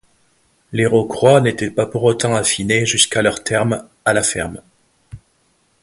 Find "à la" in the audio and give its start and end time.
4.03-4.23